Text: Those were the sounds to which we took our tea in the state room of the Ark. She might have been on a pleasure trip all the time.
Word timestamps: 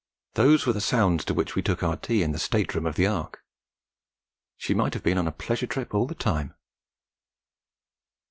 Those 0.33 0.65
were 0.65 0.73
the 0.73 0.81
sounds 0.81 1.23
to 1.25 1.35
which 1.35 1.53
we 1.53 1.61
took 1.61 1.83
our 1.83 1.95
tea 1.95 2.23
in 2.23 2.31
the 2.31 2.39
state 2.39 2.73
room 2.73 2.87
of 2.87 2.95
the 2.95 3.05
Ark. 3.05 3.43
She 4.57 4.73
might 4.73 4.95
have 4.95 5.03
been 5.03 5.19
on 5.19 5.27
a 5.27 5.31
pleasure 5.31 5.67
trip 5.67 5.93
all 5.93 6.07
the 6.07 6.15
time. 6.15 6.55